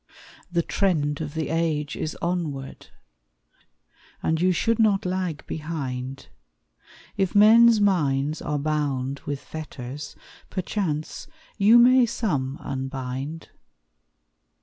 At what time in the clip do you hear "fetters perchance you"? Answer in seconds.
9.39-11.77